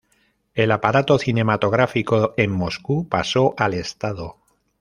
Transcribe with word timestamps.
El 0.55 0.71
aparato 0.71 1.19
cinematográfico 1.19 2.33
en 2.35 2.49
Moscú 2.51 3.07
pasó 3.07 3.53
al 3.55 3.75
Estado. 3.75 4.37